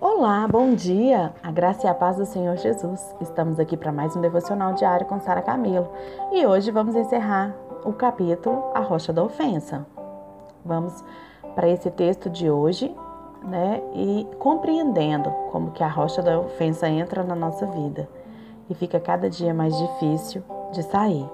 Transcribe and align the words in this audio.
Olá, 0.00 0.46
bom 0.48 0.74
dia! 0.74 1.32
A 1.42 1.50
graça 1.50 1.86
e 1.86 1.90
a 1.90 1.94
paz 1.94 2.16
do 2.16 2.26
Senhor 2.26 2.56
Jesus. 2.56 3.14
Estamos 3.20 3.60
aqui 3.60 3.76
para 3.76 3.92
mais 3.92 4.16
um 4.16 4.20
devocional 4.20 4.72
diário 4.74 5.06
com 5.06 5.20
Sara 5.20 5.40
Camilo 5.40 5.88
e 6.32 6.44
hoje 6.44 6.70
vamos 6.70 6.96
encerrar 6.96 7.54
o 7.84 7.92
capítulo 7.92 8.70
A 8.74 8.80
Rocha 8.80 9.12
da 9.12 9.22
Ofensa. 9.22 9.86
Vamos 10.64 11.04
para 11.54 11.68
esse 11.68 11.90
texto 11.90 12.28
de 12.28 12.50
hoje, 12.50 12.94
né? 13.44 13.82
E 13.94 14.26
compreendendo 14.38 15.30
como 15.52 15.70
que 15.70 15.82
a 15.82 15.88
rocha 15.88 16.22
da 16.22 16.40
ofensa 16.40 16.88
entra 16.88 17.22
na 17.22 17.34
nossa 17.34 17.66
vida 17.66 18.08
e 18.68 18.74
fica 18.74 18.98
cada 18.98 19.30
dia 19.30 19.54
mais 19.54 19.76
difícil 19.76 20.42
de 20.72 20.82
sair. 20.82 21.28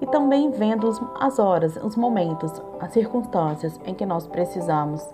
E 0.00 0.06
também 0.06 0.50
vendo 0.50 0.90
as 1.20 1.38
horas, 1.38 1.76
os 1.76 1.96
momentos, 1.96 2.52
as 2.80 2.92
circunstâncias 2.92 3.78
em 3.84 3.94
que 3.94 4.06
nós 4.06 4.26
precisamos 4.26 5.06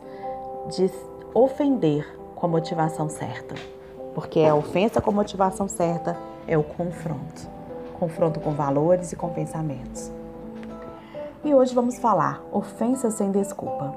de 0.69 0.91
ofender 1.35 2.19
com 2.39 2.47
a 2.47 2.49
motivação 2.49 3.09
certa. 3.09 3.57
Porque 4.15 4.41
a 4.41 4.55
ofensa 4.55 5.01
com 5.01 5.11
a 5.11 5.15
motivação 5.15 5.69
certa 5.69 6.17
é 6.47 6.57
o 6.57 6.63
confronto. 6.63 7.49
Confronto 7.99 8.39
com 8.41 8.53
valores 8.53 9.13
e 9.13 9.17
com 9.17 9.29
pensamentos. 9.31 10.11
E 11.45 11.53
hoje 11.53 11.75
vamos 11.75 11.99
falar 11.99 12.41
ofensa 12.53 13.11
sem 13.11 13.33
desculpa. 13.33 13.93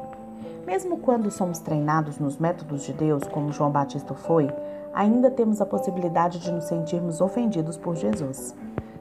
Mesmo 0.65 0.97
quando 0.97 1.29
somos 1.29 1.59
treinados 1.59 2.17
nos 2.17 2.37
métodos 2.37 2.83
de 2.83 2.93
Deus, 2.93 3.23
como 3.23 3.51
João 3.51 3.69
Batista 3.69 4.13
foi, 4.13 4.49
ainda 4.93 5.29
temos 5.29 5.61
a 5.61 5.65
possibilidade 5.65 6.39
de 6.39 6.51
nos 6.51 6.65
sentirmos 6.65 7.21
ofendidos 7.21 7.77
por 7.77 7.95
Jesus. 7.95 8.55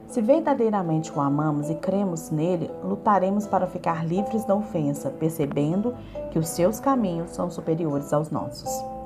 Se 0.07 0.21
verdadeiramente 0.21 1.11
o 1.11 1.21
amamos 1.21 1.69
e 1.69 1.75
cremos 1.75 2.29
nele, 2.29 2.69
lutaremos 2.83 3.47
para 3.47 3.65
ficar 3.65 4.05
livres 4.05 4.43
da 4.43 4.53
ofensa, 4.53 5.09
percebendo 5.09 5.95
que 6.29 6.37
os 6.37 6.49
seus 6.49 6.79
caminhos 6.79 7.31
são 7.31 7.49
superiores 7.49 8.11
aos 8.11 8.29
nossos. 8.29 9.00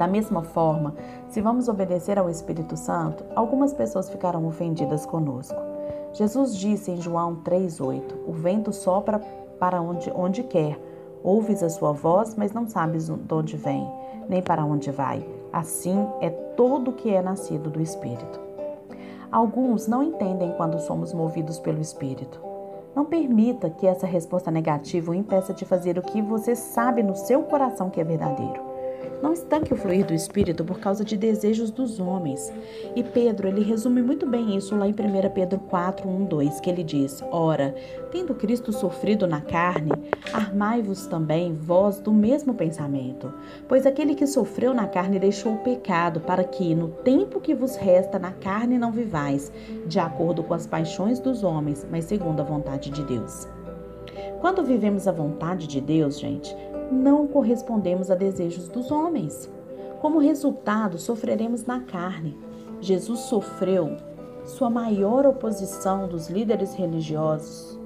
Da 0.00 0.06
mesma 0.06 0.42
forma, 0.42 0.94
se 1.28 1.42
vamos 1.42 1.68
obedecer 1.68 2.18
ao 2.18 2.30
Espírito 2.30 2.74
Santo, 2.74 3.22
algumas 3.36 3.74
pessoas 3.74 4.08
ficarão 4.08 4.46
ofendidas 4.46 5.04
conosco. 5.04 5.60
Jesus 6.14 6.56
disse 6.56 6.90
em 6.90 6.96
João 6.98 7.36
3,8: 7.44 8.14
O 8.26 8.32
vento 8.32 8.72
sopra 8.72 9.18
para 9.58 9.78
onde, 9.82 10.10
onde 10.16 10.42
quer, 10.42 10.80
ouves 11.22 11.62
a 11.62 11.68
sua 11.68 11.92
voz, 11.92 12.34
mas 12.34 12.54
não 12.54 12.66
sabes 12.66 13.10
de 13.10 13.34
onde 13.34 13.58
vem, 13.58 13.86
nem 14.26 14.40
para 14.40 14.64
onde 14.64 14.90
vai. 14.90 15.22
Assim 15.52 16.08
é 16.22 16.30
todo 16.30 16.92
que 16.92 17.12
é 17.12 17.20
nascido 17.20 17.68
do 17.68 17.82
Espírito. 17.82 18.40
Alguns 19.30 19.86
não 19.86 20.02
entendem 20.02 20.50
quando 20.52 20.80
somos 20.80 21.12
movidos 21.12 21.58
pelo 21.58 21.78
Espírito. 21.78 22.40
Não 22.96 23.04
permita 23.04 23.68
que 23.68 23.86
essa 23.86 24.06
resposta 24.06 24.50
negativa 24.50 25.10
o 25.10 25.14
impeça 25.14 25.52
de 25.52 25.66
fazer 25.66 25.98
o 25.98 26.02
que 26.02 26.22
você 26.22 26.56
sabe 26.56 27.02
no 27.02 27.14
seu 27.14 27.42
coração 27.42 27.90
que 27.90 28.00
é 28.00 28.04
verdadeiro. 28.04 28.69
Não 29.22 29.32
estanque 29.32 29.74
o 29.74 29.76
fluir 29.76 30.06
do 30.06 30.14
Espírito 30.14 30.64
por 30.64 30.80
causa 30.80 31.04
de 31.04 31.16
desejos 31.16 31.70
dos 31.70 32.00
homens. 32.00 32.52
E 32.96 33.02
Pedro, 33.02 33.48
ele 33.48 33.62
resume 33.62 34.02
muito 34.02 34.26
bem 34.26 34.56
isso 34.56 34.74
lá 34.76 34.88
em 34.88 34.92
1 34.92 34.94
Pedro 35.34 35.58
4, 35.58 36.08
1, 36.08 36.24
2, 36.24 36.60
que 36.60 36.70
ele 36.70 36.82
diz: 36.82 37.22
Ora, 37.30 37.74
tendo 38.10 38.34
Cristo 38.34 38.72
sofrido 38.72 39.26
na 39.26 39.40
carne, 39.40 39.92
armai-vos 40.32 41.06
também 41.06 41.54
vós 41.54 42.00
do 42.00 42.12
mesmo 42.12 42.54
pensamento. 42.54 43.32
Pois 43.68 43.86
aquele 43.86 44.14
que 44.14 44.26
sofreu 44.26 44.72
na 44.72 44.86
carne 44.86 45.18
deixou 45.18 45.54
o 45.54 45.58
pecado, 45.58 46.20
para 46.20 46.44
que, 46.44 46.74
no 46.74 46.88
tempo 46.88 47.40
que 47.40 47.54
vos 47.54 47.76
resta 47.76 48.18
na 48.18 48.32
carne, 48.32 48.78
não 48.78 48.90
vivais, 48.90 49.52
de 49.86 49.98
acordo 49.98 50.42
com 50.42 50.54
as 50.54 50.66
paixões 50.66 51.18
dos 51.20 51.44
homens, 51.44 51.86
mas 51.90 52.04
segundo 52.04 52.40
a 52.40 52.44
vontade 52.44 52.90
de 52.90 53.04
Deus. 53.04 53.46
Quando 54.40 54.64
vivemos 54.64 55.06
a 55.06 55.12
vontade 55.12 55.66
de 55.66 55.80
Deus, 55.80 56.18
gente, 56.18 56.56
não 56.90 57.26
correspondemos 57.26 58.10
a 58.10 58.14
desejos 58.14 58.68
dos 58.68 58.90
homens. 58.90 59.50
Como 60.00 60.18
resultado, 60.18 60.98
sofreremos 60.98 61.64
na 61.64 61.80
carne. 61.80 62.36
Jesus 62.80 63.20
sofreu 63.20 63.96
sua 64.44 64.70
maior 64.70 65.26
oposição 65.26 66.08
dos 66.08 66.28
líderes 66.28 66.74
religiosos. 66.74 67.78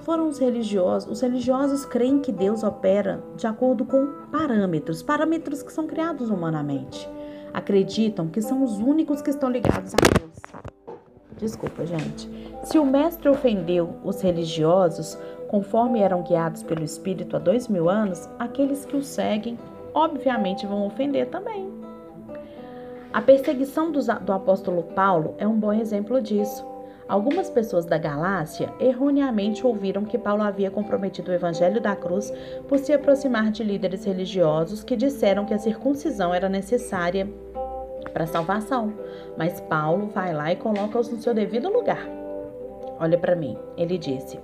Foram 0.00 0.28
os 0.28 0.38
religiosos. 0.38 1.10
Os 1.10 1.20
religiosos 1.20 1.84
creem 1.84 2.18
que 2.18 2.32
Deus 2.32 2.62
opera 2.62 3.22
de 3.36 3.46
acordo 3.46 3.84
com 3.84 4.06
parâmetros, 4.30 5.02
parâmetros 5.02 5.62
que 5.62 5.72
são 5.72 5.86
criados 5.86 6.30
humanamente. 6.30 7.08
Acreditam 7.52 8.28
que 8.28 8.42
são 8.42 8.62
os 8.64 8.78
únicos 8.78 9.22
que 9.22 9.30
estão 9.30 9.50
ligados 9.50 9.92
a 9.94 10.18
Deus. 10.18 10.64
Desculpa, 11.38 11.84
gente. 11.84 12.28
Se 12.64 12.78
o 12.78 12.86
mestre 12.86 13.28
ofendeu 13.28 13.96
os 14.04 14.20
religiosos, 14.20 15.18
conforme 15.48 16.00
eram 16.00 16.22
guiados 16.22 16.62
pelo 16.62 16.82
Espírito 16.82 17.36
há 17.36 17.38
dois 17.38 17.68
mil 17.68 17.88
anos, 17.88 18.28
aqueles 18.38 18.84
que 18.84 18.96
o 18.96 19.02
seguem, 19.02 19.58
obviamente, 19.92 20.66
vão 20.66 20.86
ofender 20.86 21.28
também. 21.28 21.72
A 23.12 23.22
perseguição 23.22 23.92
do 23.92 24.32
apóstolo 24.32 24.82
Paulo 24.82 25.34
é 25.38 25.46
um 25.46 25.58
bom 25.58 25.72
exemplo 25.72 26.20
disso. 26.20 26.66
Algumas 27.06 27.50
pessoas 27.50 27.84
da 27.84 27.98
Galácia 27.98 28.72
erroneamente 28.80 29.66
ouviram 29.66 30.04
que 30.04 30.18
Paulo 30.18 30.42
havia 30.42 30.70
comprometido 30.70 31.30
o 31.30 31.34
evangelho 31.34 31.80
da 31.80 31.94
cruz 31.94 32.32
por 32.66 32.78
se 32.78 32.92
aproximar 32.92 33.50
de 33.50 33.62
líderes 33.62 34.04
religiosos 34.04 34.82
que 34.82 34.96
disseram 34.96 35.44
que 35.44 35.52
a 35.52 35.58
circuncisão 35.58 36.34
era 36.34 36.48
necessária 36.48 37.28
para 38.12 38.26
salvação. 38.26 38.92
Mas 39.36 39.60
Paulo 39.60 40.08
vai 40.14 40.32
lá 40.32 40.50
e 40.52 40.56
coloca-os 40.56 41.10
no 41.10 41.20
seu 41.20 41.34
devido 41.34 41.70
lugar. 41.70 42.08
Olha 42.98 43.18
para 43.18 43.36
mim, 43.36 43.56
ele 43.76 43.98
disse: 43.98 44.40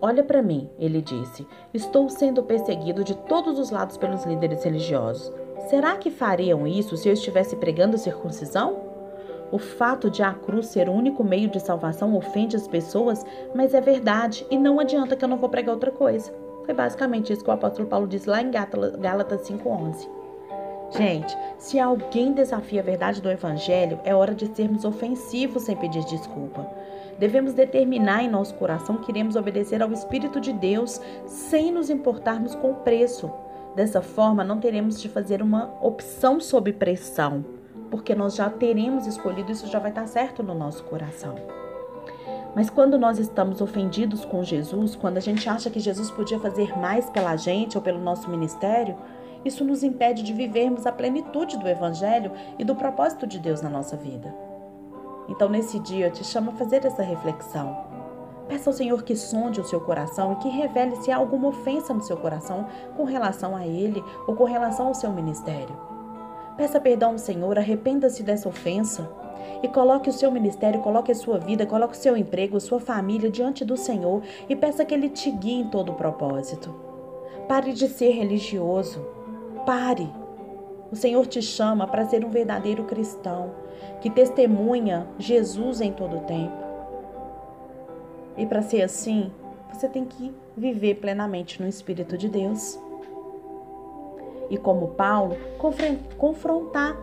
Olha 0.00 0.22
para 0.22 0.42
mim, 0.42 0.70
ele 0.78 1.02
disse. 1.02 1.46
Estou 1.74 2.08
sendo 2.08 2.42
perseguido 2.44 3.02
de 3.02 3.16
todos 3.16 3.58
os 3.58 3.70
lados 3.70 3.96
pelos 3.96 4.24
líderes 4.24 4.62
religiosos. 4.62 5.32
Será 5.68 5.96
que 5.96 6.10
fariam 6.10 6.66
isso 6.66 6.96
se 6.96 7.08
eu 7.08 7.12
estivesse 7.12 7.56
pregando 7.56 7.98
circuncisão? 7.98 8.88
O 9.50 9.58
fato 9.58 10.10
de 10.10 10.22
a 10.22 10.32
cruz 10.32 10.66
ser 10.66 10.88
o 10.88 10.92
único 10.92 11.24
meio 11.24 11.48
de 11.48 11.58
salvação 11.58 12.14
ofende 12.14 12.54
as 12.54 12.68
pessoas, 12.68 13.24
mas 13.54 13.74
é 13.74 13.80
verdade 13.80 14.46
e 14.50 14.58
não 14.58 14.78
adianta 14.78 15.16
que 15.16 15.24
eu 15.24 15.28
não 15.28 15.38
vou 15.38 15.48
pregar 15.48 15.74
outra 15.74 15.90
coisa. 15.90 16.32
Foi 16.64 16.74
basicamente 16.74 17.32
isso 17.32 17.42
que 17.42 17.50
o 17.50 17.54
apóstolo 17.54 17.88
Paulo 17.88 18.06
disse 18.06 18.28
lá 18.28 18.42
em 18.42 18.50
Gálatas 18.50 19.40
5:11. 19.40 20.17
Gente, 20.90 21.36
se 21.58 21.78
alguém 21.78 22.32
desafia 22.32 22.80
a 22.80 22.84
verdade 22.84 23.20
do 23.20 23.30
Evangelho, 23.30 24.00
é 24.04 24.14
hora 24.14 24.34
de 24.34 24.46
sermos 24.54 24.84
ofensivos 24.84 25.64
sem 25.64 25.76
pedir 25.76 26.04
desculpa. 26.04 26.66
Devemos 27.18 27.52
determinar 27.52 28.22
em 28.22 28.30
nosso 28.30 28.54
coração 28.54 28.96
que 28.96 29.10
iremos 29.10 29.36
obedecer 29.36 29.82
ao 29.82 29.92
Espírito 29.92 30.40
de 30.40 30.52
Deus 30.52 31.00
sem 31.26 31.72
nos 31.72 31.90
importarmos 31.90 32.54
com 32.54 32.70
o 32.70 32.76
preço. 32.76 33.30
Dessa 33.74 34.00
forma, 34.00 34.42
não 34.42 34.60
teremos 34.60 35.00
de 35.00 35.08
fazer 35.08 35.42
uma 35.42 35.70
opção 35.82 36.40
sob 36.40 36.72
pressão, 36.72 37.44
porque 37.90 38.14
nós 38.14 38.34
já 38.34 38.48
teremos 38.48 39.06
escolhido, 39.06 39.52
isso 39.52 39.66
já 39.66 39.78
vai 39.78 39.90
estar 39.90 40.06
certo 40.06 40.42
no 40.42 40.54
nosso 40.54 40.84
coração. 40.84 41.34
Mas 42.54 42.70
quando 42.70 42.98
nós 42.98 43.18
estamos 43.18 43.60
ofendidos 43.60 44.24
com 44.24 44.42
Jesus, 44.42 44.96
quando 44.96 45.18
a 45.18 45.20
gente 45.20 45.48
acha 45.48 45.70
que 45.70 45.78
Jesus 45.78 46.10
podia 46.10 46.38
fazer 46.38 46.76
mais 46.78 47.10
pela 47.10 47.36
gente 47.36 47.76
ou 47.76 47.82
pelo 47.82 48.00
nosso 48.00 48.30
ministério, 48.30 48.96
isso 49.44 49.64
nos 49.64 49.82
impede 49.82 50.22
de 50.22 50.32
vivermos 50.32 50.86
a 50.86 50.92
plenitude 50.92 51.58
do 51.58 51.68
Evangelho 51.68 52.32
e 52.58 52.64
do 52.64 52.74
propósito 52.74 53.26
de 53.26 53.38
Deus 53.38 53.62
na 53.62 53.70
nossa 53.70 53.96
vida. 53.96 54.34
Então, 55.28 55.48
nesse 55.48 55.78
dia, 55.78 56.06
eu 56.06 56.12
te 56.12 56.24
chamo 56.24 56.50
a 56.50 56.54
fazer 56.54 56.84
essa 56.84 57.02
reflexão. 57.02 57.76
Peça 58.48 58.70
ao 58.70 58.74
Senhor 58.74 59.02
que 59.02 59.14
sonde 59.14 59.60
o 59.60 59.64
seu 59.64 59.80
coração 59.80 60.32
e 60.32 60.36
que 60.36 60.48
revele 60.48 60.96
se 60.96 61.10
há 61.10 61.16
alguma 61.18 61.48
ofensa 61.48 61.92
no 61.92 62.02
seu 62.02 62.16
coração 62.16 62.66
com 62.96 63.04
relação 63.04 63.54
a 63.54 63.66
Ele 63.66 64.02
ou 64.26 64.34
com 64.34 64.44
relação 64.44 64.86
ao 64.86 64.94
seu 64.94 65.12
ministério. 65.12 65.76
Peça 66.56 66.80
perdão 66.80 67.12
ao 67.12 67.18
Senhor, 67.18 67.58
arrependa-se 67.58 68.22
dessa 68.22 68.48
ofensa 68.48 69.08
e 69.62 69.68
coloque 69.68 70.08
o 70.08 70.12
seu 70.12 70.30
ministério, 70.30 70.80
coloque 70.80 71.12
a 71.12 71.14
sua 71.14 71.38
vida, 71.38 71.66
coloque 71.66 71.94
o 71.94 72.00
seu 72.00 72.16
emprego, 72.16 72.56
a 72.56 72.60
sua 72.60 72.80
família 72.80 73.30
diante 73.30 73.64
do 73.64 73.76
Senhor 73.76 74.22
e 74.48 74.56
peça 74.56 74.84
que 74.84 74.94
Ele 74.94 75.10
te 75.10 75.30
guie 75.30 75.60
em 75.60 75.68
todo 75.68 75.92
o 75.92 75.94
propósito. 75.94 76.74
Pare 77.46 77.72
de 77.72 77.86
ser 77.86 78.10
religioso. 78.10 79.17
Pare. 79.68 80.10
O 80.90 80.96
Senhor 80.96 81.26
te 81.26 81.42
chama 81.42 81.86
para 81.86 82.06
ser 82.06 82.24
um 82.24 82.30
verdadeiro 82.30 82.84
cristão 82.84 83.50
que 84.00 84.08
testemunha 84.08 85.06
Jesus 85.18 85.82
em 85.82 85.92
todo 85.92 86.16
o 86.16 86.20
tempo. 86.20 86.56
E 88.38 88.46
para 88.46 88.62
ser 88.62 88.80
assim, 88.80 89.30
você 89.70 89.86
tem 89.86 90.06
que 90.06 90.34
viver 90.56 90.94
plenamente 90.94 91.60
no 91.60 91.68
Espírito 91.68 92.16
de 92.16 92.30
Deus. 92.30 92.80
E 94.48 94.56
como 94.56 94.88
Paulo, 94.88 95.36
confrontar, 96.16 96.96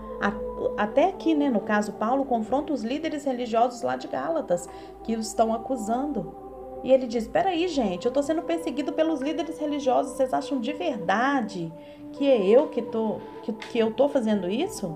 até 0.76 1.10
aqui, 1.10 1.36
né, 1.36 1.52
no 1.52 1.60
caso, 1.60 1.94
Paulo 1.94 2.26
confronta 2.26 2.74
os 2.74 2.84
líderes 2.84 3.26
religiosos 3.26 3.84
lá 3.84 3.96
de 3.96 4.08
Gálatas, 4.08 4.68
que 5.04 5.16
o 5.16 5.20
estão 5.20 5.54
acusando. 5.54 6.45
E 6.86 6.92
ele 6.92 7.08
diz: 7.08 7.28
Peraí, 7.28 7.68
gente, 7.68 8.06
eu 8.06 8.10
estou 8.10 8.22
sendo 8.22 8.44
perseguido 8.44 8.94
pelos 8.94 9.20
líderes 9.20 9.58
religiosos. 9.58 10.14
Vocês 10.14 10.32
acham 10.32 10.62
de 10.62 10.72
verdade 10.72 11.74
que 12.14 12.30
é 12.30 12.46
eu 12.46 12.68
que, 12.68 12.82
tô, 12.84 13.20
que, 13.42 13.52
que 13.52 13.80
eu 13.80 13.90
estou 13.90 14.08
fazendo 14.08 14.48
isso? 14.48 14.96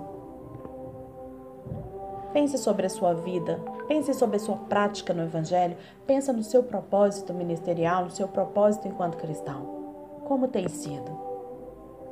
Pense 2.32 2.60
sobre 2.60 2.86
a 2.86 2.90
sua 2.90 3.16
vida, 3.16 3.60
pense 3.88 4.14
sobre 4.14 4.38
a 4.38 4.40
sua 4.40 4.56
prática 4.56 5.16
no 5.16 5.24
Evangelho, 5.24 5.76
pense 6.06 6.32
no 6.32 6.44
seu 6.44 6.62
propósito 6.62 7.34
ministerial, 7.34 8.04
no 8.04 8.12
seu 8.12 8.28
propósito 8.28 8.88
enquanto 8.88 9.18
cristão. 9.18 10.22
Como 10.26 10.48
tem 10.48 10.68
sido? 10.70 11.12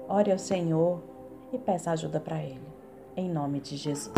Ore 0.10 0.32
ao 0.32 0.40
Senhor 0.40 1.04
e 1.54 1.60
peça 1.60 1.92
ajuda 1.92 2.20
para 2.20 2.42
ele. 2.42 2.68
Em 3.16 3.30
nome 3.30 3.60
de 3.60 3.78
Jesus. 3.78 4.12